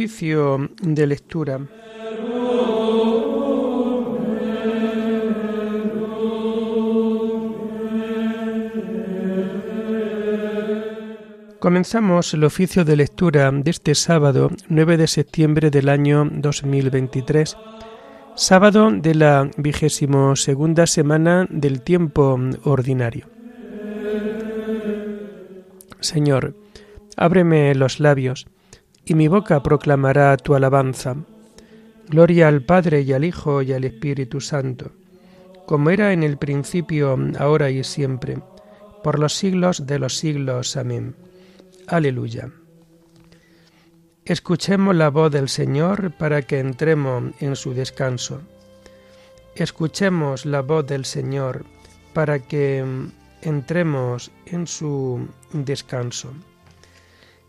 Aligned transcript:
Oficio 0.00 0.70
de 0.80 1.06
lectura. 1.06 1.60
Comenzamos 11.58 12.32
el 12.32 12.44
oficio 12.44 12.86
de 12.86 12.96
lectura 12.96 13.50
de 13.52 13.70
este 13.70 13.94
sábado 13.94 14.50
9 14.70 14.96
de 14.96 15.06
septiembre 15.06 15.68
del 15.70 15.90
año 15.90 16.26
2023, 16.32 17.58
sábado 18.36 18.90
de 18.90 19.14
la 19.14 19.50
vigésimo 19.58 20.34
segunda 20.34 20.86
semana 20.86 21.46
del 21.50 21.82
tiempo 21.82 22.40
ordinario. 22.64 23.26
Señor, 26.00 26.54
ábreme 27.18 27.74
los 27.74 28.00
labios, 28.00 28.46
y 29.04 29.14
mi 29.14 29.28
boca 29.28 29.62
proclamará 29.62 30.36
tu 30.36 30.54
alabanza. 30.54 31.16
Gloria 32.08 32.48
al 32.48 32.62
Padre 32.62 33.02
y 33.02 33.12
al 33.12 33.24
Hijo 33.24 33.62
y 33.62 33.72
al 33.72 33.84
Espíritu 33.84 34.40
Santo, 34.40 34.90
como 35.66 35.90
era 35.90 36.12
en 36.12 36.22
el 36.22 36.38
principio, 36.38 37.16
ahora 37.38 37.70
y 37.70 37.84
siempre, 37.84 38.38
por 39.02 39.18
los 39.18 39.34
siglos 39.34 39.86
de 39.86 39.98
los 39.98 40.16
siglos. 40.16 40.76
Amén. 40.76 41.14
Aleluya. 41.86 42.50
Escuchemos 44.24 44.94
la 44.94 45.10
voz 45.10 45.32
del 45.32 45.48
Señor 45.48 46.12
para 46.16 46.42
que 46.42 46.58
entremos 46.58 47.32
en 47.40 47.56
su 47.56 47.74
descanso. 47.74 48.42
Escuchemos 49.56 50.46
la 50.46 50.62
voz 50.62 50.86
del 50.86 51.04
Señor 51.04 51.64
para 52.12 52.38
que 52.38 52.84
entremos 53.42 54.30
en 54.46 54.66
su 54.66 55.26
descanso. 55.52 56.32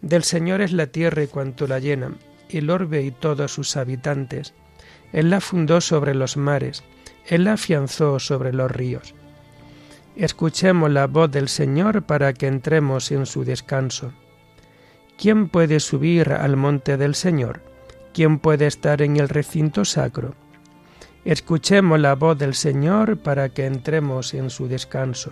Del 0.01 0.23
Señor 0.23 0.61
es 0.61 0.73
la 0.73 0.87
tierra 0.87 1.23
y 1.23 1.27
cuanto 1.27 1.67
la 1.67 1.79
llena, 1.79 2.15
el 2.49 2.69
orbe 2.69 3.03
y 3.03 3.11
todos 3.11 3.53
sus 3.53 3.77
habitantes. 3.77 4.53
Él 5.13 5.29
la 5.29 5.41
fundó 5.41 5.79
sobre 5.81 6.15
los 6.15 6.37
mares, 6.37 6.83
Él 7.27 7.43
la 7.43 7.53
afianzó 7.53 8.19
sobre 8.19 8.51
los 8.51 8.71
ríos. 8.71 9.13
Escuchemos 10.15 10.89
la 10.89 11.07
voz 11.07 11.31
del 11.31 11.47
Señor 11.47 12.03
para 12.03 12.33
que 12.33 12.47
entremos 12.47 13.11
en 13.11 13.25
su 13.25 13.45
descanso. 13.45 14.11
¿Quién 15.17 15.49
puede 15.49 15.79
subir 15.79 16.33
al 16.33 16.57
monte 16.57 16.97
del 16.97 17.15
Señor? 17.15 17.61
¿Quién 18.13 18.39
puede 18.39 18.67
estar 18.67 19.01
en 19.01 19.17
el 19.17 19.29
recinto 19.29 19.85
sacro? 19.85 20.35
Escuchemos 21.23 21.99
la 21.99 22.15
voz 22.15 22.37
del 22.39 22.55
Señor 22.55 23.19
para 23.19 23.49
que 23.49 23.67
entremos 23.67 24.33
en 24.33 24.49
su 24.49 24.67
descanso. 24.67 25.31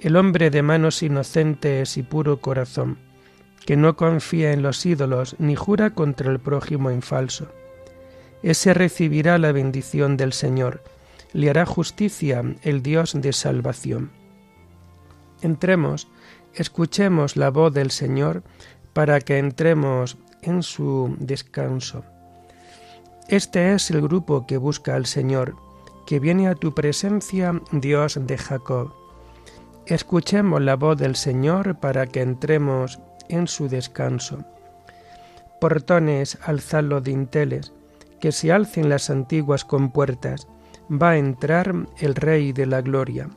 El 0.00 0.16
hombre 0.16 0.50
de 0.50 0.62
manos 0.62 1.02
inocentes 1.02 1.96
y 1.96 2.02
puro 2.02 2.40
corazón, 2.40 2.98
que 3.66 3.76
no 3.76 3.96
confía 3.96 4.52
en 4.52 4.62
los 4.62 4.84
ídolos 4.84 5.36
ni 5.38 5.56
jura 5.56 5.90
contra 5.90 6.30
el 6.30 6.40
prójimo 6.40 6.90
en 6.90 7.02
falso. 7.02 7.48
Ese 8.42 8.74
recibirá 8.74 9.38
la 9.38 9.52
bendición 9.52 10.16
del 10.16 10.32
Señor, 10.32 10.82
le 11.32 11.50
hará 11.50 11.64
justicia 11.66 12.42
el 12.62 12.82
Dios 12.82 13.14
de 13.14 13.32
salvación. 13.32 14.10
Entremos 15.42 16.08
escuchemos 16.54 17.36
la 17.36 17.50
voz 17.50 17.72
del 17.72 17.90
Señor 17.90 18.42
para 18.92 19.20
que 19.20 19.38
entremos 19.38 20.18
en 20.42 20.62
su 20.62 21.16
descanso. 21.18 22.04
Este 23.28 23.72
es 23.72 23.90
el 23.90 24.02
grupo 24.02 24.46
que 24.46 24.58
busca 24.58 24.94
al 24.94 25.06
Señor, 25.06 25.56
que 26.06 26.20
viene 26.20 26.48
a 26.48 26.54
tu 26.54 26.74
presencia, 26.74 27.60
Dios 27.70 28.18
de 28.20 28.36
Jacob. 28.36 28.92
Escuchemos 29.86 30.60
la 30.60 30.76
voz 30.76 30.98
del 30.98 31.16
Señor 31.16 31.80
para 31.80 32.06
que 32.06 32.20
entremos 32.20 32.98
en 33.28 33.46
su 33.46 33.68
descanso. 33.68 34.44
Portones, 35.60 36.38
alzad 36.42 36.84
los 36.84 37.02
dinteles, 37.04 37.72
que 38.20 38.32
se 38.32 38.52
alcen 38.52 38.88
las 38.88 39.10
antiguas 39.10 39.64
compuertas, 39.64 40.48
va 40.90 41.10
a 41.10 41.16
entrar 41.18 41.74
el 41.98 42.14
Rey 42.14 42.52
de 42.52 42.66
la 42.66 42.80
Gloria. 42.80 43.28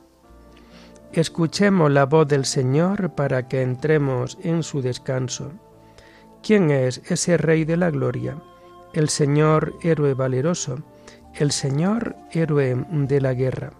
Escuchemos 1.12 1.90
la 1.90 2.04
voz 2.04 2.28
del 2.28 2.44
Señor 2.44 3.14
para 3.14 3.48
que 3.48 3.62
entremos 3.62 4.38
en 4.42 4.62
su 4.62 4.82
descanso. 4.82 5.52
¿Quién 6.42 6.70
es 6.70 7.00
ese 7.06 7.36
Rey 7.36 7.64
de 7.64 7.76
la 7.76 7.90
Gloria? 7.90 8.36
El 8.92 9.08
Señor 9.08 9.74
héroe 9.82 10.14
valeroso, 10.14 10.78
el 11.34 11.52
Señor 11.52 12.16
héroe 12.30 12.76
de 12.90 13.20
la 13.20 13.34
guerra. 13.34 13.72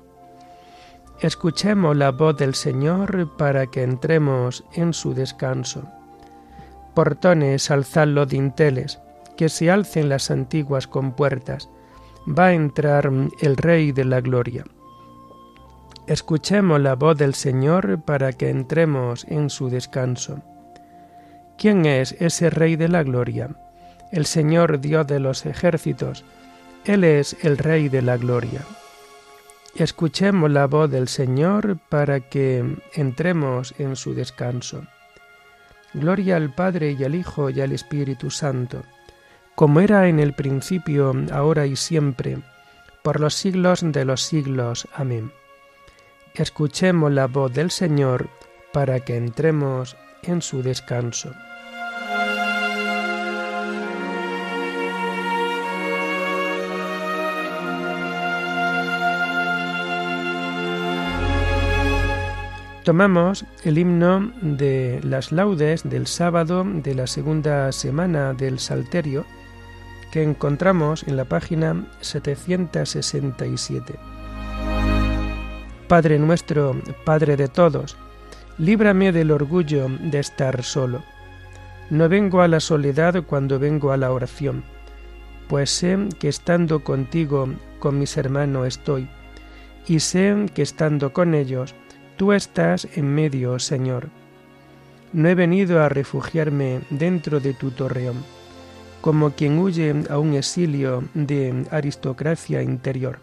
Escuchemos 1.20 1.96
la 1.96 2.10
voz 2.10 2.36
del 2.36 2.54
Señor 2.54 3.36
para 3.38 3.66
que 3.68 3.82
entremos 3.82 4.64
en 4.74 4.92
su 4.92 5.14
descanso. 5.14 5.84
Portones, 6.94 7.70
alzad 7.70 8.08
los 8.08 8.28
dinteles, 8.28 9.00
que 9.36 9.48
se 9.48 9.70
alcen 9.70 10.10
las 10.10 10.30
antiguas 10.30 10.86
compuertas, 10.86 11.70
va 12.26 12.46
a 12.46 12.52
entrar 12.52 13.10
el 13.40 13.56
Rey 13.56 13.92
de 13.92 14.04
la 14.04 14.20
Gloria. 14.20 14.64
Escuchemos 16.06 16.80
la 16.80 16.94
voz 16.94 17.16
del 17.16 17.34
Señor 17.34 18.02
para 18.02 18.32
que 18.32 18.50
entremos 18.50 19.24
en 19.28 19.48
su 19.48 19.70
descanso. 19.70 20.42
¿Quién 21.56 21.86
es 21.86 22.12
ese 22.20 22.50
Rey 22.50 22.76
de 22.76 22.88
la 22.88 23.02
Gloria? 23.02 23.56
El 24.12 24.26
Señor 24.26 24.80
Dios 24.80 25.06
de 25.06 25.20
los 25.20 25.46
ejércitos. 25.46 26.24
Él 26.84 27.04
es 27.04 27.36
el 27.42 27.56
Rey 27.56 27.88
de 27.88 28.02
la 28.02 28.18
Gloria. 28.18 28.60
Escuchemos 29.78 30.50
la 30.50 30.66
voz 30.66 30.90
del 30.90 31.08
Señor 31.08 31.78
para 31.88 32.20
que 32.20 32.76
entremos 32.94 33.74
en 33.78 33.96
su 33.96 34.14
descanso. 34.14 34.82
Gloria 35.94 36.36
al 36.36 36.54
Padre 36.54 36.96
y 36.98 37.04
al 37.04 37.14
Hijo 37.14 37.50
y 37.50 37.60
al 37.60 37.72
Espíritu 37.72 38.30
Santo, 38.30 38.82
como 39.54 39.80
era 39.80 40.08
en 40.08 40.18
el 40.18 40.34
principio, 40.34 41.14
ahora 41.32 41.66
y 41.66 41.76
siempre, 41.76 42.38
por 43.02 43.20
los 43.20 43.34
siglos 43.34 43.80
de 43.82 44.04
los 44.04 44.22
siglos. 44.22 44.88
Amén 44.94 45.30
escuchemos 46.42 47.12
la 47.12 47.26
voz 47.26 47.52
del 47.52 47.70
Señor 47.70 48.28
para 48.72 49.00
que 49.00 49.16
entremos 49.16 49.96
en 50.22 50.42
su 50.42 50.62
descanso. 50.62 51.32
Tomamos 62.86 63.44
el 63.64 63.78
himno 63.78 64.32
de 64.40 65.00
las 65.02 65.32
laudes 65.32 65.82
del 65.82 66.06
sábado 66.06 66.62
de 66.64 66.94
la 66.94 67.08
segunda 67.08 67.72
semana 67.72 68.32
del 68.32 68.60
Salterio 68.60 69.26
que 70.12 70.22
encontramos 70.22 71.02
en 71.08 71.16
la 71.16 71.24
página 71.24 71.84
767. 72.00 73.92
Padre 75.88 76.20
nuestro, 76.20 76.80
Padre 77.04 77.36
de 77.36 77.48
todos, 77.48 77.96
líbrame 78.56 79.10
del 79.10 79.32
orgullo 79.32 79.88
de 79.88 80.20
estar 80.20 80.62
solo. 80.62 81.02
No 81.90 82.08
vengo 82.08 82.40
a 82.40 82.46
la 82.46 82.60
soledad 82.60 83.24
cuando 83.24 83.58
vengo 83.58 83.90
a 83.90 83.96
la 83.96 84.12
oración, 84.12 84.62
pues 85.48 85.70
sé 85.70 85.98
que 86.20 86.28
estando 86.28 86.84
contigo, 86.84 87.48
con 87.80 87.98
mis 87.98 88.16
hermanos 88.16 88.68
estoy, 88.68 89.08
y 89.88 89.98
sé 89.98 90.46
que 90.54 90.62
estando 90.62 91.12
con 91.12 91.34
ellos, 91.34 91.74
tú 92.16 92.32
estás 92.32 92.86
en 92.94 93.14
medio, 93.14 93.58
Señor. 93.58 94.08
No 95.12 95.28
he 95.28 95.34
venido 95.34 95.82
a 95.82 95.88
refugiarme 95.88 96.80
dentro 96.90 97.40
de 97.40 97.54
tu 97.54 97.70
torreón, 97.70 98.24
como 99.00 99.30
quien 99.30 99.58
huye 99.58 99.94
a 100.10 100.18
un 100.18 100.34
exilio 100.34 101.04
de 101.14 101.64
aristocracia 101.70 102.62
interior 102.62 103.20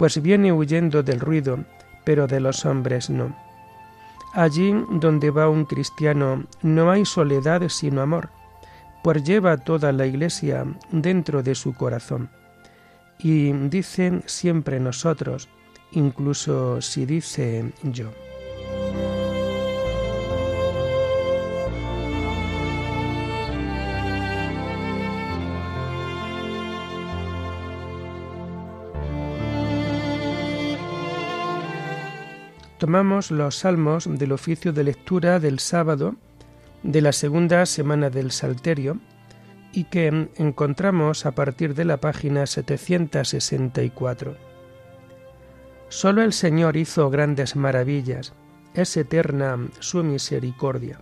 pues 0.00 0.22
viene 0.22 0.50
huyendo 0.50 1.02
del 1.02 1.20
ruido, 1.20 1.58
pero 2.06 2.26
de 2.26 2.40
los 2.40 2.64
hombres 2.64 3.10
no. 3.10 3.36
Allí 4.32 4.72
donde 4.92 5.30
va 5.30 5.50
un 5.50 5.66
cristiano 5.66 6.46
no 6.62 6.90
hay 6.90 7.04
soledad 7.04 7.68
sino 7.68 8.00
amor, 8.00 8.30
pues 9.04 9.22
lleva 9.24 9.58
toda 9.58 9.92
la 9.92 10.06
iglesia 10.06 10.64
dentro 10.90 11.42
de 11.42 11.54
su 11.54 11.74
corazón. 11.74 12.30
Y 13.18 13.52
dicen 13.52 14.22
siempre 14.24 14.80
nosotros, 14.80 15.50
incluso 15.92 16.80
si 16.80 17.06
dice 17.06 17.72
yo. 17.82 18.10
tomamos 32.80 33.30
los 33.30 33.56
salmos 33.56 34.08
del 34.10 34.32
oficio 34.32 34.72
de 34.72 34.84
lectura 34.84 35.38
del 35.38 35.58
sábado 35.58 36.14
de 36.82 37.02
la 37.02 37.12
segunda 37.12 37.66
semana 37.66 38.08
del 38.08 38.30
Salterio 38.30 38.98
y 39.70 39.84
que 39.84 40.30
encontramos 40.36 41.26
a 41.26 41.32
partir 41.32 41.74
de 41.74 41.84
la 41.84 41.98
página 41.98 42.46
764. 42.46 44.49
Solo 45.90 46.22
el 46.22 46.32
Señor 46.32 46.76
hizo 46.76 47.10
grandes 47.10 47.56
maravillas, 47.56 48.32
es 48.74 48.96
eterna 48.96 49.58
su 49.80 50.04
misericordia. 50.04 51.00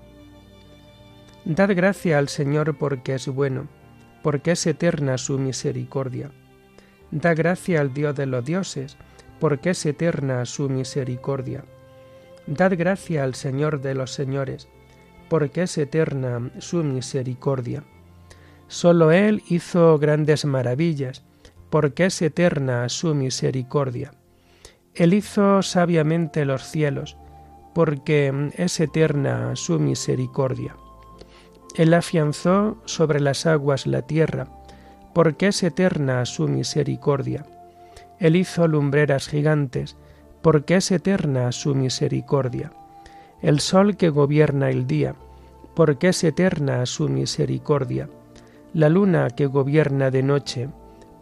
Dad 1.45 1.77
gracia 1.77 2.17
al 2.17 2.31
Señor 2.31 2.79
porque 2.79 3.15
es 3.15 3.29
bueno, 3.29 3.69
porque 4.23 4.53
es 4.53 4.67
eterna 4.67 5.19
su 5.19 5.39
misericordia. 5.39 6.31
Da 7.11 7.35
gracia 7.35 7.83
al 7.83 7.93
Dios 7.93 8.17
de 8.17 8.25
los 8.25 8.43
dioses, 8.47 8.97
porque 9.39 9.71
es 9.71 9.85
eterna 9.85 10.47
su 10.47 10.71
misericordia. 10.71 11.67
Dad 12.47 12.73
gracia 12.75 13.25
al 13.25 13.35
Señor 13.35 13.83
de 13.83 13.95
los 13.95 14.15
señores, 14.15 14.69
porque 15.29 15.65
es 15.65 15.77
eterna 15.77 16.51
su 16.61 16.83
misericordia. 16.83 17.85
Solo 18.69 19.13
Él 19.13 19.43
hizo 19.51 19.99
grandes 19.99 20.47
maravillas, 20.47 21.23
porque 21.69 22.07
es 22.07 22.23
eterna 22.23 22.89
su 22.89 23.15
misericordia. 23.15 24.13
Él 24.99 25.15
hizo 25.15 25.63
sabiamente 25.63 26.45
los 26.45 26.65
cielos, 26.65 27.17
porque 27.73 28.51
es 28.57 28.81
eterna 28.81 29.55
su 29.55 29.79
misericordia. 29.79 30.75
Él 31.77 31.95
afianzó 31.95 32.79
sobre 32.85 33.21
las 33.21 33.47
aguas 33.47 33.87
la 33.87 34.03
tierra, 34.03 34.49
porque 35.15 35.47
es 35.47 35.63
eterna 35.63 36.27
su 36.27 36.49
misericordia. 36.49 37.47
Él 38.19 38.35
hizo 38.35 38.67
lumbreras 38.67 39.29
gigantes, 39.29 39.97
porque 40.43 40.75
es 40.75 40.91
eterna 40.91 41.53
su 41.53 41.77
misericordia. 41.77 42.73
El 43.41 43.61
sol 43.61 43.97
que 43.97 44.09
gobierna 44.09 44.69
el 44.69 44.89
día, 44.89 45.15
porque 45.77 46.09
es 46.09 46.25
eterna 46.25 46.85
su 46.87 47.09
misericordia. 47.09 48.09
La 48.75 48.89
luna 48.89 49.31
que 49.31 49.47
gobierna 49.47 50.11
de 50.11 50.25
noche, 50.25 50.69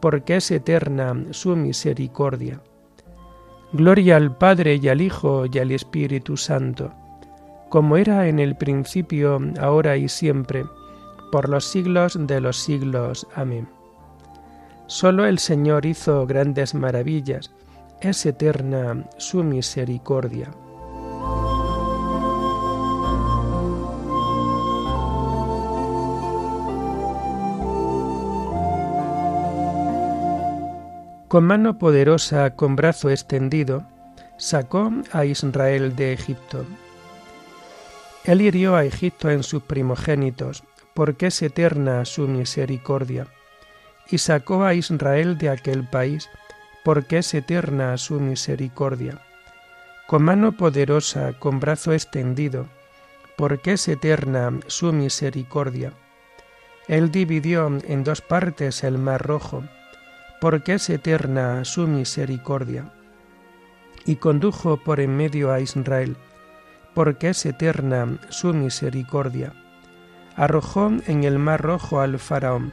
porque 0.00 0.36
es 0.36 0.50
eterna 0.50 1.14
su 1.32 1.56
misericordia. 1.56 2.62
Gloria 3.76 4.16
al 4.16 4.34
Padre 4.34 4.76
y 4.76 4.88
al 4.88 5.02
Hijo 5.02 5.44
y 5.52 5.58
al 5.58 5.70
Espíritu 5.70 6.38
Santo, 6.38 6.94
como 7.68 7.98
era 7.98 8.26
en 8.26 8.38
el 8.38 8.56
principio, 8.56 9.38
ahora 9.60 9.98
y 9.98 10.08
siempre, 10.08 10.64
por 11.30 11.50
los 11.50 11.66
siglos 11.66 12.16
de 12.18 12.40
los 12.40 12.56
siglos. 12.56 13.26
Amén. 13.34 13.68
Solo 14.86 15.26
el 15.26 15.38
Señor 15.38 15.84
hizo 15.84 16.26
grandes 16.26 16.74
maravillas, 16.74 17.52
es 18.00 18.24
eterna 18.24 19.04
su 19.18 19.44
misericordia. 19.44 20.50
Con 31.28 31.42
mano 31.42 31.76
poderosa, 31.76 32.54
con 32.54 32.76
brazo 32.76 33.10
extendido, 33.10 33.84
sacó 34.36 34.92
a 35.10 35.24
Israel 35.24 35.96
de 35.96 36.12
Egipto. 36.12 36.64
Él 38.22 38.42
hirió 38.42 38.76
a 38.76 38.84
Egipto 38.84 39.28
en 39.30 39.42
sus 39.42 39.62
primogénitos, 39.64 40.62
porque 40.94 41.26
es 41.26 41.42
eterna 41.42 42.04
su 42.04 42.28
misericordia, 42.28 43.26
y 44.08 44.18
sacó 44.18 44.62
a 44.62 44.74
Israel 44.74 45.36
de 45.36 45.50
aquel 45.50 45.84
país, 45.88 46.30
porque 46.84 47.18
es 47.18 47.34
eterna 47.34 47.98
su 47.98 48.20
misericordia. 48.20 49.20
Con 50.06 50.22
mano 50.22 50.52
poderosa, 50.52 51.32
con 51.40 51.58
brazo 51.58 51.92
extendido, 51.92 52.68
porque 53.36 53.72
es 53.72 53.88
eterna 53.88 54.52
su 54.68 54.92
misericordia. 54.92 55.92
Él 56.86 57.10
dividió 57.10 57.66
en 57.66 58.04
dos 58.04 58.20
partes 58.20 58.84
el 58.84 58.96
mar 58.96 59.26
rojo, 59.26 59.64
porque 60.40 60.74
es 60.74 60.90
eterna 60.90 61.64
su 61.64 61.86
misericordia. 61.86 62.92
Y 64.04 64.16
condujo 64.16 64.76
por 64.76 65.00
en 65.00 65.16
medio 65.16 65.52
a 65.52 65.60
Israel, 65.60 66.16
porque 66.94 67.30
es 67.30 67.46
eterna 67.46 68.18
su 68.28 68.52
misericordia. 68.52 69.52
Arrojó 70.36 70.92
en 71.06 71.24
el 71.24 71.38
mar 71.38 71.62
rojo 71.62 72.00
al 72.00 72.18
faraón, 72.18 72.72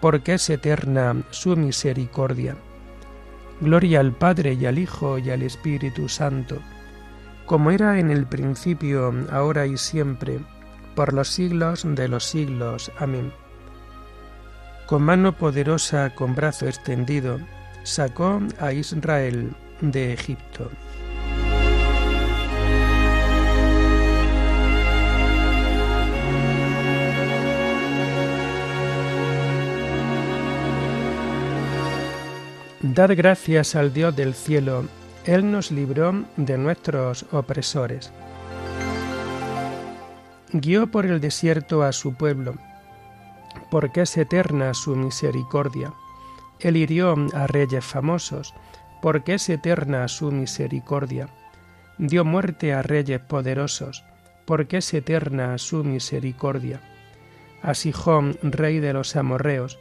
porque 0.00 0.34
es 0.34 0.48
eterna 0.48 1.22
su 1.30 1.56
misericordia. 1.56 2.56
Gloria 3.60 4.00
al 4.00 4.12
Padre 4.12 4.54
y 4.54 4.66
al 4.66 4.78
Hijo 4.78 5.18
y 5.18 5.30
al 5.30 5.42
Espíritu 5.42 6.08
Santo, 6.08 6.58
como 7.46 7.70
era 7.70 7.98
en 7.98 8.10
el 8.10 8.26
principio, 8.26 9.12
ahora 9.30 9.66
y 9.66 9.76
siempre, 9.76 10.40
por 10.94 11.12
los 11.12 11.28
siglos 11.28 11.84
de 11.84 12.08
los 12.08 12.24
siglos. 12.24 12.90
Amén 12.98 13.41
con 14.92 15.04
mano 15.04 15.32
poderosa, 15.32 16.10
con 16.10 16.34
brazo 16.34 16.66
extendido, 16.66 17.40
sacó 17.82 18.42
a 18.60 18.74
Israel 18.74 19.54
de 19.80 20.12
Egipto. 20.12 20.70
Dad 32.82 33.12
gracias 33.16 33.74
al 33.74 33.94
Dios 33.94 34.14
del 34.14 34.34
cielo, 34.34 34.84
Él 35.24 35.50
nos 35.50 35.70
libró 35.70 36.22
de 36.36 36.58
nuestros 36.58 37.24
opresores. 37.32 38.12
Guió 40.52 40.86
por 40.88 41.06
el 41.06 41.18
desierto 41.18 41.82
a 41.82 41.92
su 41.92 42.12
pueblo, 42.12 42.56
porque 43.70 44.02
es 44.02 44.16
eterna 44.16 44.74
su 44.74 44.96
misericordia. 44.96 45.92
Él 46.60 46.76
hirió 46.76 47.16
a 47.34 47.46
reyes 47.46 47.84
famosos, 47.84 48.54
porque 49.00 49.34
es 49.34 49.48
eterna 49.48 50.06
su 50.08 50.30
misericordia. 50.30 51.28
Dio 51.98 52.24
muerte 52.24 52.72
a 52.72 52.82
reyes 52.82 53.20
poderosos, 53.20 54.04
porque 54.44 54.78
es 54.78 54.94
eterna 54.94 55.58
su 55.58 55.84
misericordia. 55.84 56.80
A 57.62 57.74
Sijón, 57.74 58.38
rey 58.42 58.80
de 58.80 58.92
los 58.92 59.16
amorreos, 59.16 59.78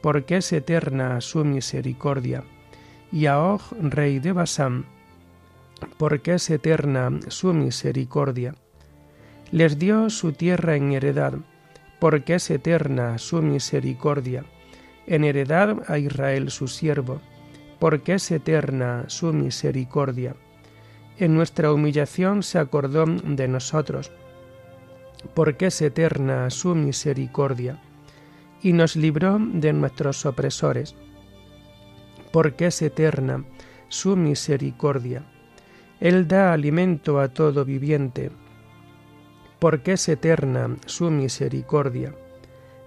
porque 0.00 0.38
es 0.38 0.52
eterna 0.52 1.20
su 1.20 1.44
misericordia. 1.44 2.44
Y 3.10 3.26
a 3.26 3.38
Og, 3.40 3.60
rey 3.80 4.18
de 4.18 4.32
Basán, 4.32 4.86
porque 5.98 6.34
es 6.34 6.50
eterna 6.50 7.10
su 7.28 7.52
misericordia. 7.52 8.54
Les 9.50 9.78
dio 9.78 10.08
su 10.08 10.32
tierra 10.32 10.76
en 10.76 10.92
heredad, 10.92 11.34
porque 12.02 12.34
es 12.34 12.50
eterna 12.50 13.16
su 13.16 13.42
misericordia, 13.42 14.44
en 15.06 15.22
heredad 15.22 15.88
a 15.88 15.98
Israel 15.98 16.50
su 16.50 16.66
siervo, 16.66 17.20
porque 17.78 18.14
es 18.14 18.28
eterna 18.32 19.04
su 19.06 19.32
misericordia. 19.32 20.34
En 21.16 21.32
nuestra 21.36 21.72
humillación 21.72 22.42
se 22.42 22.58
acordó 22.58 23.04
de 23.06 23.46
nosotros, 23.46 24.10
porque 25.32 25.66
es 25.66 25.80
eterna 25.80 26.50
su 26.50 26.74
misericordia, 26.74 27.80
y 28.64 28.72
nos 28.72 28.96
libró 28.96 29.38
de 29.40 29.72
nuestros 29.72 30.26
opresores, 30.26 30.96
porque 32.32 32.66
es 32.66 32.82
eterna 32.82 33.44
su 33.86 34.16
misericordia. 34.16 35.22
Él 36.00 36.26
da 36.26 36.52
alimento 36.52 37.20
a 37.20 37.28
todo 37.28 37.64
viviente, 37.64 38.32
porque 39.62 39.92
es 39.92 40.08
eterna 40.08 40.76
su 40.86 41.08
misericordia. 41.12 42.12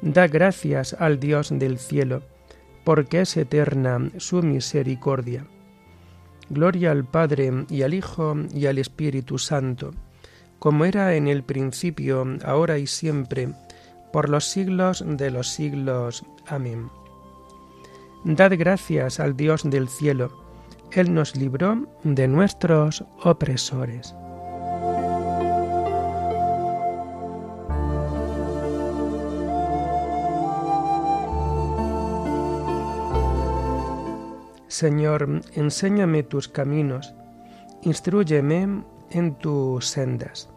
Da 0.01 0.27
gracias 0.27 0.93
al 0.99 1.21
Dios 1.21 1.57
del 1.57 1.79
cielo, 1.79 2.21
porque 2.83 3.21
es 3.21 3.37
eterna 3.37 4.11
su 4.17 4.43
misericordia. 4.43 5.45
Gloria 6.49 6.91
al 6.91 7.05
Padre 7.05 7.65
y 7.69 7.83
al 7.83 7.93
Hijo 7.93 8.35
y 8.53 8.65
al 8.65 8.77
Espíritu 8.77 9.37
Santo, 9.37 9.91
como 10.59 10.83
era 10.83 11.15
en 11.15 11.29
el 11.29 11.43
principio, 11.43 12.25
ahora 12.43 12.77
y 12.77 12.87
siempre, 12.87 13.53
por 14.11 14.27
los 14.27 14.43
siglos 14.43 15.01
de 15.07 15.31
los 15.31 15.47
siglos. 15.47 16.25
Amén. 16.45 16.89
Dad 18.25 18.51
gracias 18.57 19.21
al 19.21 19.37
Dios 19.37 19.61
del 19.63 19.87
cielo, 19.87 20.29
Él 20.91 21.13
nos 21.13 21.37
libró 21.37 21.87
de 22.03 22.27
nuestros 22.27 23.05
opresores. 23.23 24.13
Señor, 34.75 35.41
enséñame 35.53 36.23
tus 36.23 36.49
caminos, 36.49 37.13
instruyeme 37.83 38.83
en 39.09 39.35
tus 39.35 39.87
sendas. 39.87 40.49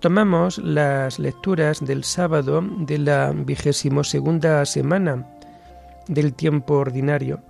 Tomamos 0.00 0.56
las 0.56 1.18
lecturas 1.18 1.84
del 1.84 2.02
sábado 2.02 2.64
de 2.78 2.96
la 2.96 3.32
vigésimo 3.32 4.04
segunda 4.04 4.64
semana 4.64 5.26
del 6.08 6.32
tiempo 6.32 6.76
ordinario 6.78 7.40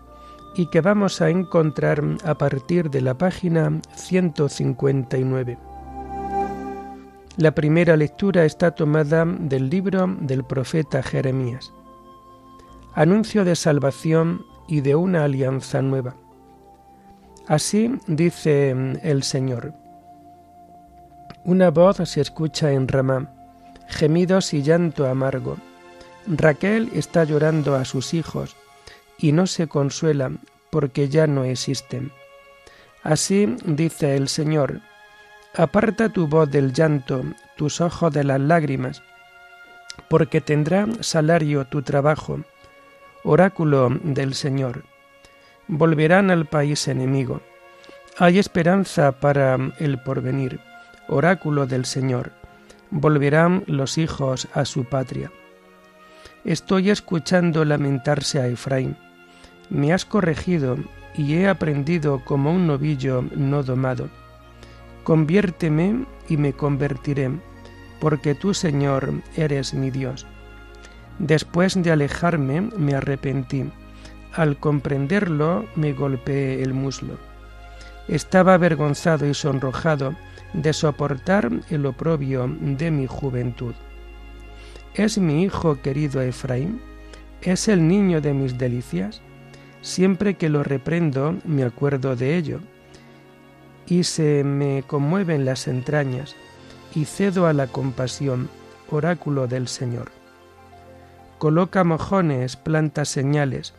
y 0.57 0.69
que 0.71 0.81
vamos 0.81 1.21
a 1.21 1.31
encontrar 1.31 2.03
a 2.25 2.35
partir 2.35 2.91
de 2.91 3.03
la 3.03 3.17
página 3.17 3.81
159. 3.95 5.57
La 7.37 7.55
primera 7.55 7.97
lectura 7.97 8.45
está 8.45 8.73
tomada 8.73 9.25
del 9.25 9.71
libro 9.71 10.17
del 10.21 10.43
profeta 10.43 11.01
Jeremías. 11.01 11.73
Anuncio 12.95 13.45
de 13.45 13.55
salvación 13.55 14.52
y 14.69 14.81
de 14.81 14.95
una 14.95 15.25
alianza 15.25 15.83
nueva. 15.83 16.17
Así 17.47 17.93
dice 18.07 18.71
el 19.03 19.23
Señor. 19.23 19.75
Una 21.45 21.71
voz 21.71 21.97
se 22.09 22.21
escucha 22.21 22.71
en 22.73 22.87
Ramá, 22.87 23.35
gemidos 23.89 24.55
y 24.55 24.63
llanto 24.63 25.07
amargo. 25.07 25.57
Raquel 26.27 26.91
está 26.95 27.25
llorando 27.25 27.75
a 27.75 27.85
sus 27.85 28.15
hijos 28.15 28.57
y 29.19 29.33
no 29.33 29.47
se 29.47 29.67
consuela 29.67 30.31
porque 30.71 31.09
ya 31.09 31.27
no 31.27 31.45
existen. 31.45 32.13
Así 33.03 33.57
dice 33.65 34.17
el 34.17 34.29
Señor, 34.29 34.81
aparta 35.55 36.09
tu 36.09 36.29
voz 36.29 36.51
del 36.51 36.73
llanto, 36.73 37.23
tus 37.57 37.81
ojos 37.81 38.13
de 38.13 38.23
las 38.23 38.41
lágrimas, 38.41 39.03
porque 40.09 40.41
tendrá 40.41 40.87
salario 41.01 41.67
tu 41.67 41.83
trabajo, 41.83 42.41
oráculo 43.25 43.89
del 44.03 44.35
Señor. 44.35 44.85
Volverán 45.69 46.31
al 46.31 46.47
país 46.47 46.89
enemigo. 46.89 47.41
Hay 48.19 48.39
esperanza 48.39 49.13
para 49.13 49.57
el 49.79 50.03
porvenir, 50.03 50.61
oráculo 51.09 51.67
del 51.67 51.85
Señor. 51.85 52.33
Volverán 52.91 53.65
los 53.67 53.97
hijos 53.97 54.49
a 54.55 54.65
su 54.65 54.85
patria. 54.85 55.31
Estoy 56.45 56.91
escuchando 56.91 57.65
lamentarse 57.65 58.41
a 58.41 58.49
Efraín. 58.49 58.97
Me 59.71 59.93
has 59.93 60.05
corregido 60.05 60.77
y 61.15 61.35
he 61.35 61.49
aprendido 61.49 62.23
como 62.25 62.53
un 62.53 62.67
novillo 62.67 63.25
no 63.35 63.63
domado. 63.63 64.09
Conviérteme 65.05 66.05
y 66.29 66.37
me 66.37 66.53
convertiré, 66.53 67.31
porque 68.01 68.35
tú, 68.35 68.55
Señor, 68.55 69.13
eres 69.37 69.73
mi 69.75 69.91
Dios. 69.91 70.27
Después 71.23 71.81
de 71.81 71.93
alejarme, 71.93 72.63
me 72.77 72.97
arrepentí. 72.97 73.71
Al 74.33 74.59
comprenderlo, 74.59 75.67
me 75.77 75.93
golpeé 75.93 76.65
el 76.65 76.75
muslo. 76.75 77.17
Estaba 78.09 78.55
avergonzado 78.55 79.29
y 79.29 79.33
sonrojado 79.33 80.17
de 80.53 80.73
soportar 80.73 81.49
el 81.71 81.87
oprobio 81.87 82.49
de 82.61 82.91
mi 82.91 83.07
juventud. 83.07 83.73
¿Es 84.95 85.17
mi 85.17 85.45
hijo 85.45 85.81
querido 85.81 86.21
Efraín? 86.21 86.81
¿Es 87.41 87.69
el 87.69 87.87
niño 87.87 88.21
de 88.21 88.35
mis 88.35 88.59
delicias? 88.59 89.23
Siempre 89.81 90.35
que 90.35 90.49
lo 90.49 90.65
reprendo 90.65 91.37
me 91.45 91.63
acuerdo 91.63 92.17
de 92.17 92.37
ello, 92.37 92.59
y 93.87 94.03
se 94.03 94.43
me 94.43 94.83
conmueven 94.89 95.45
las 95.45 95.69
entrañas, 95.69 96.35
y 96.97 97.05
cedo 97.05 97.47
a 97.47 97.53
la 97.53 97.69
compasión, 97.69 98.49
oráculo 98.91 99.47
del 99.47 99.69
Señor. 99.69 100.22
Coloca 101.43 101.83
mojones, 101.83 102.55
planta 102.55 103.05
señales, 103.05 103.75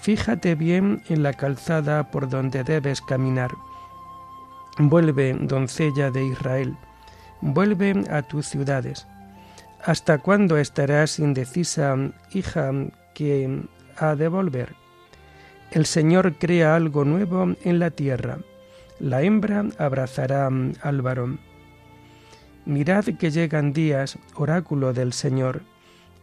fíjate 0.00 0.54
bien 0.54 1.02
en 1.08 1.24
la 1.24 1.32
calzada 1.32 2.12
por 2.12 2.28
donde 2.28 2.62
debes 2.62 3.00
caminar. 3.00 3.50
Vuelve, 4.78 5.34
doncella 5.34 6.12
de 6.12 6.24
Israel, 6.24 6.76
vuelve 7.40 8.04
a 8.08 8.22
tus 8.22 8.46
ciudades 8.46 9.08
¿Hasta 9.84 10.18
cuándo 10.18 10.58
estarás 10.58 11.18
indecisa, 11.18 11.96
hija, 12.32 12.70
que 13.14 13.64
ha 13.96 14.14
de 14.14 14.28
volver? 14.28 14.76
El 15.72 15.86
Señor 15.86 16.38
crea 16.38 16.76
algo 16.76 17.04
nuevo 17.04 17.52
en 17.64 17.80
la 17.80 17.90
tierra. 17.90 18.38
La 19.00 19.22
hembra 19.22 19.64
abrazará 19.76 20.48
al 20.82 21.02
varón. 21.02 21.40
Mirad 22.64 23.06
que 23.18 23.32
llegan 23.32 23.72
días, 23.72 24.20
oráculo 24.36 24.92
del 24.92 25.12
Señor, 25.12 25.62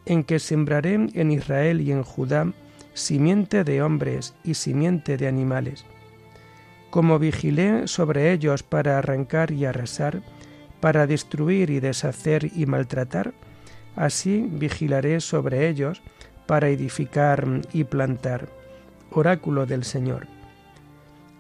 en 0.05 0.23
que 0.23 0.39
sembraré 0.39 0.93
en 1.13 1.31
Israel 1.31 1.81
y 1.81 1.91
en 1.91 2.03
Judá 2.03 2.51
simiente 2.93 3.63
de 3.63 3.81
hombres 3.81 4.33
y 4.43 4.53
simiente 4.53 5.17
de 5.17 5.27
animales. 5.27 5.85
Como 6.89 7.19
vigilé 7.19 7.87
sobre 7.87 8.31
ellos 8.31 8.63
para 8.63 8.97
arrancar 8.97 9.51
y 9.51 9.65
arrasar, 9.65 10.21
para 10.79 11.05
destruir 11.07 11.69
y 11.69 11.79
deshacer 11.79 12.49
y 12.55 12.65
maltratar, 12.65 13.33
así 13.95 14.47
vigilaré 14.49 15.19
sobre 15.19 15.67
ellos 15.67 16.01
para 16.45 16.69
edificar 16.69 17.45
y 17.73 17.83
plantar. 17.83 18.49
Oráculo 19.11 19.65
del 19.65 19.83
Señor. 19.83 20.27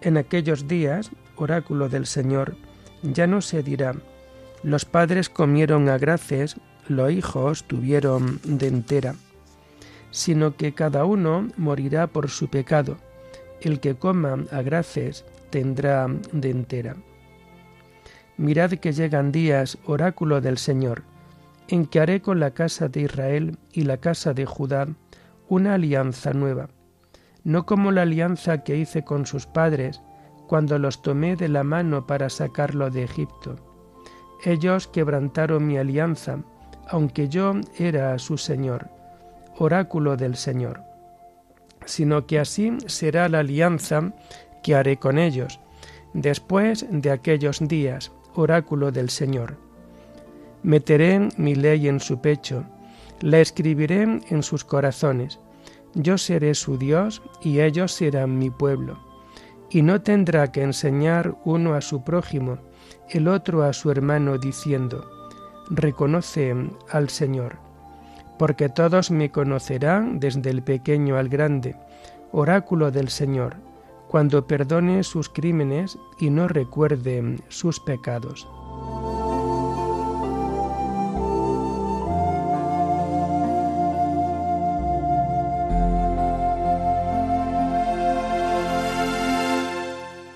En 0.01 0.17
aquellos 0.17 0.67
días, 0.67 1.11
oráculo 1.35 1.89
del 1.89 2.05
Señor, 2.05 2.57
ya 3.01 3.27
no 3.27 3.41
se 3.41 3.63
dirá, 3.63 3.95
los 4.63 4.83
padres 4.83 5.29
comieron 5.29 5.89
a 5.89 5.97
graces, 5.97 6.57
los 6.87 7.11
hijos 7.11 7.63
tuvieron 7.63 8.39
dentera, 8.43 9.15
sino 10.11 10.55
que 10.55 10.73
cada 10.73 11.05
uno 11.05 11.47
morirá 11.57 12.07
por 12.07 12.29
su 12.29 12.49
pecado, 12.49 12.97
el 13.61 13.79
que 13.79 13.95
coma 13.95 14.45
a 14.51 14.61
graces 14.61 15.25
tendrá 15.49 16.07
dentera. 16.31 16.95
Mirad 18.37 18.71
que 18.71 18.91
llegan 18.91 19.31
días, 19.31 19.77
oráculo 19.85 20.41
del 20.41 20.57
Señor, 20.57 21.03
en 21.67 21.85
que 21.85 21.99
haré 21.99 22.21
con 22.21 22.39
la 22.39 22.51
casa 22.51 22.87
de 22.87 23.01
Israel 23.01 23.57
y 23.71 23.83
la 23.83 23.97
casa 23.97 24.33
de 24.33 24.45
Judá 24.45 24.87
una 25.47 25.75
alianza 25.75 26.33
nueva, 26.33 26.69
no 27.43 27.65
como 27.65 27.91
la 27.91 28.01
alianza 28.01 28.63
que 28.63 28.77
hice 28.77 29.03
con 29.03 29.25
sus 29.25 29.45
padres 29.45 30.01
cuando 30.47 30.77
los 30.79 31.01
tomé 31.01 31.35
de 31.35 31.47
la 31.47 31.63
mano 31.63 32.05
para 32.07 32.29
sacarlo 32.29 32.89
de 32.89 33.03
Egipto. 33.03 33.55
Ellos 34.43 34.87
quebrantaron 34.87 35.65
mi 35.65 35.77
alianza, 35.77 36.39
aunque 36.87 37.29
yo 37.29 37.53
era 37.77 38.17
su 38.19 38.37
Señor, 38.37 38.89
oráculo 39.57 40.17
del 40.17 40.35
Señor, 40.35 40.81
sino 41.85 42.25
que 42.25 42.39
así 42.39 42.77
será 42.87 43.29
la 43.29 43.39
alianza 43.39 44.11
que 44.63 44.75
haré 44.75 44.97
con 44.97 45.17
ellos, 45.17 45.59
después 46.13 46.85
de 46.89 47.11
aquellos 47.11 47.59
días, 47.67 48.11
oráculo 48.33 48.91
del 48.91 49.09
Señor. 49.09 49.57
Meteré 50.63 51.29
mi 51.37 51.55
ley 51.55 51.87
en 51.87 51.99
su 51.99 52.19
pecho, 52.19 52.65
la 53.21 53.39
escribiré 53.39 54.01
en 54.01 54.43
sus 54.43 54.63
corazones. 54.63 55.39
Yo 55.93 56.17
seré 56.17 56.55
su 56.55 56.77
Dios 56.77 57.21
y 57.41 57.61
ellos 57.61 57.93
serán 57.93 58.37
mi 58.37 58.49
pueblo. 58.49 58.99
Y 59.69 59.81
no 59.81 60.01
tendrá 60.01 60.51
que 60.51 60.61
enseñar 60.61 61.37
uno 61.45 61.75
a 61.75 61.81
su 61.81 62.03
prójimo, 62.03 62.57
el 63.09 63.27
otro 63.27 63.63
a 63.63 63.73
su 63.73 63.91
hermano, 63.91 64.37
diciendo, 64.37 65.09
Reconoce 65.69 66.55
al 66.91 67.09
Señor. 67.09 67.57
Porque 68.37 68.69
todos 68.69 69.11
me 69.11 69.31
conocerán 69.31 70.19
desde 70.19 70.49
el 70.49 70.61
pequeño 70.61 71.17
al 71.17 71.29
grande, 71.29 71.75
oráculo 72.31 72.91
del 72.91 73.09
Señor 73.09 73.55
cuando 74.07 74.47
perdone 74.47 75.03
sus 75.03 75.29
crímenes 75.29 75.97
y 76.19 76.29
no 76.29 76.47
recuerde 76.47 77.37
sus 77.49 77.79
pecados. 77.79 78.47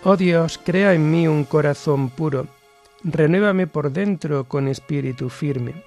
Oh 0.04 0.18
Dios, 0.18 0.60
crea 0.64 0.94
en 0.94 1.12
mí 1.12 1.28
un 1.28 1.44
corazón 1.44 2.10
puro, 2.10 2.48
renuévame 3.04 3.68
por 3.68 3.92
dentro 3.92 4.46
con 4.46 4.68
espíritu 4.68 5.30
firme. 5.30 5.84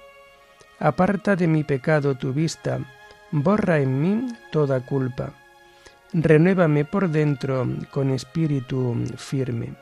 Aparta 0.79 1.35
de 1.35 1.47
mi 1.47 1.63
pecado 1.63 2.15
tu 2.15 2.33
vista, 2.33 2.79
borra 3.31 3.79
en 3.79 4.01
mí 4.01 4.27
toda 4.51 4.85
culpa 4.85 5.33
renuévame 6.13 6.85
por 6.85 7.09
dentro 7.09 7.67
con 7.89 8.11
espíritu 8.11 8.95
firme. 9.17 9.73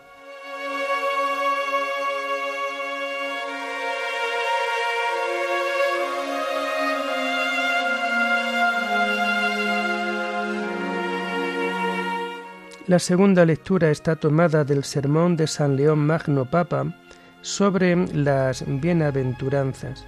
La 12.88 13.00
segunda 13.00 13.46
lectura 13.46 13.90
está 13.90 14.16
tomada 14.18 14.66
del 14.66 14.84
sermón 14.84 15.38
de 15.38 15.48
San 15.48 15.78
León 15.78 16.00
Magno 16.00 16.50
Papa 16.50 17.01
sobre 17.42 17.96
las 18.14 18.64
bienaventuranzas, 18.68 20.06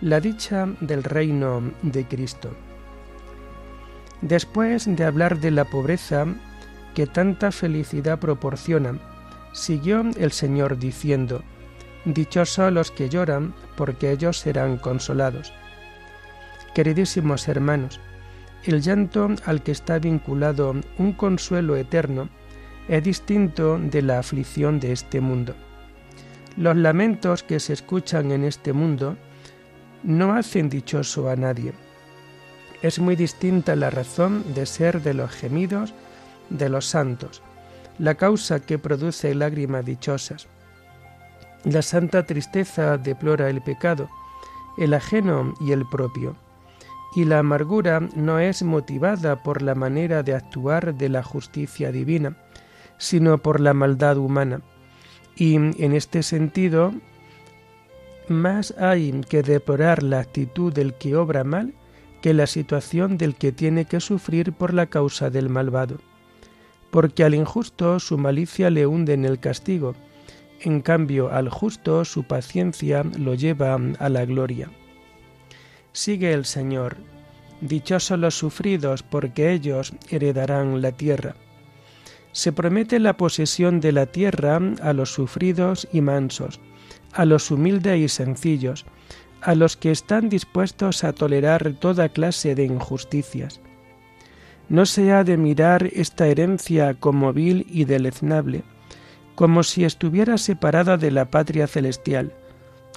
la 0.00 0.20
dicha 0.20 0.68
del 0.80 1.02
reino 1.02 1.72
de 1.82 2.06
Cristo. 2.06 2.50
Después 4.20 4.84
de 4.86 5.04
hablar 5.04 5.38
de 5.40 5.50
la 5.50 5.64
pobreza 5.64 6.26
que 6.94 7.06
tanta 7.06 7.52
felicidad 7.52 8.18
proporciona, 8.18 8.98
siguió 9.52 10.02
el 10.18 10.32
Señor 10.32 10.78
diciendo, 10.78 11.42
Dichosos 12.04 12.72
los 12.72 12.90
que 12.90 13.08
lloran, 13.08 13.54
porque 13.76 14.10
ellos 14.10 14.38
serán 14.38 14.78
consolados. 14.78 15.52
Queridísimos 16.74 17.48
hermanos, 17.48 18.00
el 18.64 18.80
llanto 18.80 19.28
al 19.44 19.62
que 19.62 19.72
está 19.72 19.98
vinculado 19.98 20.74
un 20.98 21.12
consuelo 21.12 21.76
eterno 21.76 22.28
es 22.88 23.02
distinto 23.02 23.78
de 23.78 24.02
la 24.02 24.20
aflicción 24.20 24.80
de 24.80 24.92
este 24.92 25.20
mundo. 25.20 25.54
Los 26.58 26.76
lamentos 26.76 27.42
que 27.42 27.60
se 27.60 27.72
escuchan 27.72 28.32
en 28.32 28.44
este 28.44 28.74
mundo 28.74 29.16
no 30.02 30.34
hacen 30.34 30.68
dichoso 30.68 31.30
a 31.30 31.36
nadie 31.36 31.72
es 32.82 32.98
muy 32.98 33.16
distinta 33.16 33.74
la 33.74 33.90
razón 33.90 34.54
de 34.54 34.66
ser 34.66 35.02
de 35.02 35.14
los 35.14 35.30
gemidos 35.30 35.94
de 36.48 36.68
los 36.68 36.86
santos, 36.86 37.42
la 37.98 38.14
causa 38.14 38.60
que 38.60 38.78
produce 38.78 39.34
lágrimas 39.34 39.84
dichosas. 39.84 40.46
La 41.64 41.82
santa 41.82 42.24
tristeza 42.24 42.96
deplora 42.96 43.50
el 43.50 43.60
pecado, 43.62 44.08
el 44.78 44.94
ajeno 44.94 45.54
y 45.60 45.72
el 45.72 45.86
propio. 45.88 46.36
Y 47.16 47.24
la 47.24 47.40
amargura 47.40 48.00
no 48.14 48.38
es 48.38 48.62
motivada 48.62 49.42
por 49.42 49.62
la 49.62 49.74
manera 49.74 50.22
de 50.22 50.34
actuar 50.34 50.94
de 50.94 51.08
la 51.08 51.22
justicia 51.22 51.90
divina, 51.90 52.36
sino 52.96 53.38
por 53.38 53.60
la 53.60 53.74
maldad 53.74 54.18
humana. 54.18 54.60
Y 55.38 55.54
en 55.54 55.92
este 55.92 56.24
sentido, 56.24 56.92
más 58.28 58.74
hay 58.76 59.20
que 59.28 59.42
deplorar 59.42 60.02
la 60.02 60.18
actitud 60.18 60.72
del 60.72 60.94
que 60.94 61.14
obra 61.14 61.44
mal 61.44 61.72
que 62.20 62.34
la 62.34 62.48
situación 62.48 63.16
del 63.16 63.36
que 63.36 63.52
tiene 63.52 63.84
que 63.84 64.00
sufrir 64.00 64.52
por 64.52 64.74
la 64.74 64.86
causa 64.86 65.30
del 65.30 65.48
malvado. 65.48 65.98
Porque 66.90 67.22
al 67.22 67.34
injusto 67.34 68.00
su 68.00 68.18
malicia 68.18 68.70
le 68.70 68.86
hunde 68.86 69.14
en 69.14 69.24
el 69.24 69.38
castigo, 69.38 69.94
en 70.60 70.80
cambio 70.80 71.30
al 71.30 71.48
justo 71.48 72.04
su 72.04 72.24
paciencia 72.24 73.04
lo 73.16 73.34
lleva 73.34 73.78
a 73.98 74.08
la 74.08 74.24
gloria. 74.24 74.68
Sigue 75.92 76.32
el 76.32 76.44
Señor, 76.44 76.96
dichosos 77.60 78.18
los 78.18 78.36
sufridos, 78.36 79.04
porque 79.04 79.52
ellos 79.52 79.92
heredarán 80.10 80.82
la 80.82 80.90
tierra. 80.92 81.36
Se 82.32 82.52
promete 82.52 82.98
la 82.98 83.16
posesión 83.16 83.80
de 83.80 83.92
la 83.92 84.06
tierra 84.06 84.60
a 84.82 84.92
los 84.92 85.12
sufridos 85.12 85.88
y 85.92 86.00
mansos, 86.00 86.60
a 87.12 87.24
los 87.24 87.50
humildes 87.50 87.98
y 87.98 88.08
sencillos, 88.08 88.86
a 89.40 89.54
los 89.54 89.76
que 89.76 89.90
están 89.90 90.28
dispuestos 90.28 91.04
a 91.04 91.12
tolerar 91.12 91.74
toda 91.74 92.08
clase 92.08 92.54
de 92.54 92.64
injusticias. 92.64 93.60
No 94.68 94.84
se 94.84 95.12
ha 95.12 95.24
de 95.24 95.36
mirar 95.36 95.88
esta 95.94 96.26
herencia 96.26 96.94
como 96.94 97.32
vil 97.32 97.66
y 97.70 97.84
deleznable, 97.84 98.62
como 99.34 99.62
si 99.62 99.84
estuviera 99.84 100.36
separada 100.36 100.96
de 100.96 101.10
la 101.10 101.30
patria 101.30 101.66
celestial. 101.66 102.34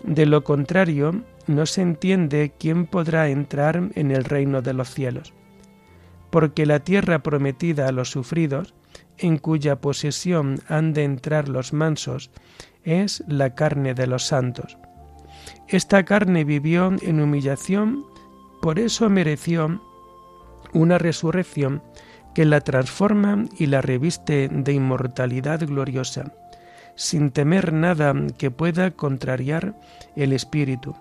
De 0.03 0.25
lo 0.25 0.43
contrario, 0.43 1.23
no 1.47 1.65
se 1.65 1.81
entiende 1.81 2.51
quién 2.57 2.87
podrá 2.87 3.29
entrar 3.29 3.89
en 3.95 4.11
el 4.11 4.23
reino 4.23 4.61
de 4.61 4.73
los 4.73 4.89
cielos. 4.89 5.33
Porque 6.29 6.65
la 6.65 6.79
tierra 6.79 7.19
prometida 7.23 7.87
a 7.87 7.91
los 7.91 8.09
sufridos, 8.09 8.73
en 9.21 9.37
cuya 9.37 9.79
posesión 9.79 10.59
han 10.67 10.93
de 10.93 11.03
entrar 11.03 11.47
los 11.47 11.71
mansos, 11.71 12.31
es 12.83 13.23
la 13.27 13.55
carne 13.55 13.93
de 13.93 14.07
los 14.07 14.25
santos. 14.25 14.77
Esta 15.67 16.03
carne 16.03 16.43
vivió 16.43 16.91
en 17.01 17.21
humillación, 17.21 18.03
por 18.61 18.79
eso 18.79 19.09
mereció 19.09 19.81
una 20.73 20.97
resurrección 20.97 21.81
que 22.33 22.45
la 22.45 22.61
transforma 22.61 23.45
y 23.57 23.67
la 23.67 23.81
reviste 23.81 24.49
de 24.49 24.73
inmortalidad 24.73 25.65
gloriosa, 25.65 26.33
sin 26.95 27.31
temer 27.31 27.73
nada 27.73 28.13
que 28.37 28.51
pueda 28.51 28.91
contrariar 28.91 29.75
el 30.15 30.33
espíritu, 30.33 30.95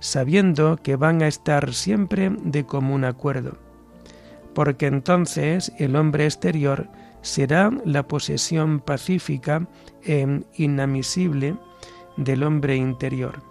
sabiendo 0.00 0.76
que 0.76 0.96
van 0.96 1.22
a 1.22 1.28
estar 1.28 1.72
siempre 1.72 2.30
de 2.30 2.64
común 2.64 3.04
acuerdo, 3.04 3.58
porque 4.54 4.86
entonces 4.86 5.72
el 5.78 5.96
hombre 5.96 6.24
exterior 6.24 6.88
será 7.24 7.70
la 7.84 8.06
posesión 8.06 8.80
pacífica 8.80 9.66
e 10.02 10.42
inamisible 10.54 11.56
del 12.18 12.42
hombre 12.44 12.76
interior. 12.76 13.42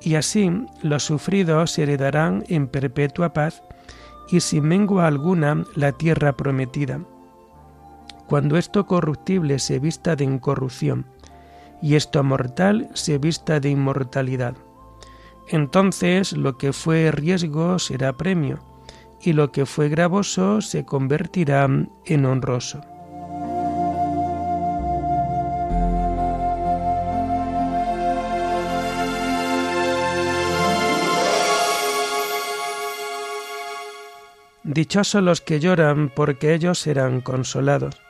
Y 0.00 0.14
así 0.14 0.50
los 0.82 1.04
sufridos 1.04 1.78
heredarán 1.78 2.44
en 2.48 2.68
perpetua 2.68 3.32
paz 3.32 3.62
y 4.30 4.40
sin 4.40 4.64
mengua 4.64 5.06
alguna 5.06 5.64
la 5.74 5.92
tierra 5.92 6.36
prometida. 6.36 7.00
Cuando 8.28 8.58
esto 8.58 8.86
corruptible 8.86 9.58
se 9.58 9.78
vista 9.78 10.14
de 10.14 10.24
incorrupción 10.24 11.06
y 11.80 11.94
esto 11.94 12.22
mortal 12.22 12.90
se 12.92 13.16
vista 13.16 13.58
de 13.58 13.70
inmortalidad. 13.70 14.54
Entonces 15.48 16.34
lo 16.34 16.58
que 16.58 16.74
fue 16.74 17.10
riesgo 17.10 17.78
será 17.78 18.12
premio 18.12 18.58
y 19.22 19.32
lo 19.32 19.50
que 19.50 19.64
fue 19.64 19.88
gravoso 19.88 20.60
se 20.60 20.84
convertirá 20.84 21.66
en 22.04 22.26
honroso. 22.26 22.82
Dichosos 34.78 35.24
los 35.24 35.40
que 35.40 35.58
lloran, 35.58 36.08
porque 36.08 36.54
ellos 36.54 36.78
serán 36.78 37.20
consolados. 37.20 38.00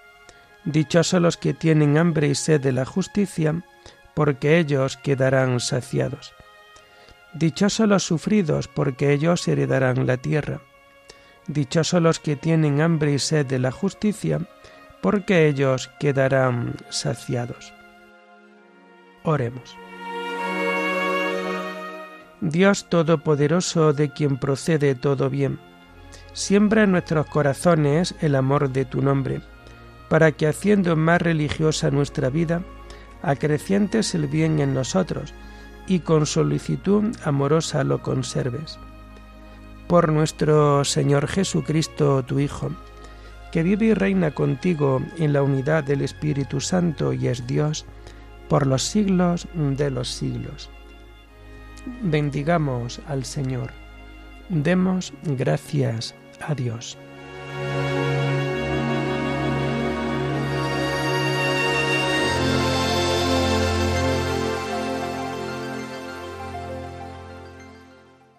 Dichosos 0.67 1.23
los 1.23 1.39
que 1.39 1.55
tienen 1.55 1.97
hambre 1.97 2.29
y 2.29 2.35
sed 2.35 2.61
de 2.61 2.73
la 2.73 2.85
justicia, 2.85 3.65
porque 4.13 4.59
ellos 4.59 4.99
quedarán 4.99 5.61
saciados. 5.61 6.35
Dichosos 7.33 7.89
los 7.89 8.03
sufridos, 8.03 8.69
porque 8.69 9.15
ellos 9.15 9.49
heredarán 9.49 10.07
la 10.07 10.19
tierra. 10.19 10.61
Dichosos 11.47 12.03
los 12.03 12.21
que 12.21 12.37
tienen 12.37 12.83
hambre 12.83 13.15
y 13.15 13.19
sed 13.19 13.47
de 13.47 13.61
la 13.61 13.71
justicia, 13.71 14.39
porque 15.01 15.49
ellos 15.49 15.91
quedarán 15.99 16.75
saciados. 16.91 17.73
Oremos. 19.23 19.75
Dios 22.43 22.91
Todopoderoso, 22.91 23.95
de 23.95 24.11
quien 24.11 24.37
procede 24.37 24.95
todo 24.95 25.31
bien, 25.31 25.59
Siembra 26.39 26.85
en 26.85 26.93
nuestros 26.93 27.27
corazones 27.27 28.15
el 28.21 28.37
amor 28.37 28.71
de 28.71 28.85
tu 28.85 29.03
nombre, 29.03 29.41
para 30.09 30.31
que 30.31 30.47
haciendo 30.47 30.95
más 30.95 31.21
religiosa 31.21 31.91
nuestra 31.91 32.31
vida, 32.31 32.63
acrecientes 33.23 34.15
el 34.15 34.29
bien 34.29 34.61
en 34.61 34.73
nosotros 34.73 35.35
y 35.89 35.99
con 35.99 36.27
solicitud 36.27 37.07
amorosa 37.25 37.83
lo 37.83 38.03
conserves. 38.03 38.79
Por 39.89 40.13
nuestro 40.13 40.85
Señor 40.85 41.27
Jesucristo, 41.27 42.23
tu 42.23 42.39
Hijo, 42.39 42.71
que 43.51 43.65
vive 43.65 43.87
y 43.87 43.95
reina 43.95 44.31
contigo 44.31 45.03
en 45.19 45.33
la 45.33 45.43
unidad 45.43 45.83
del 45.83 46.03
Espíritu 46.03 46.61
Santo 46.61 47.13
y 47.13 47.27
es 47.27 47.49
Dios, 47.49 47.85
por 48.49 48.65
los 48.65 48.85
siglos 48.85 49.49
de 49.55 49.91
los 49.91 50.07
siglos. 50.07 50.71
Bendigamos 52.01 53.01
al 53.09 53.25
Señor. 53.25 53.73
Demos 54.51 55.13
gracias 55.25 56.15
Adiós. 56.41 56.97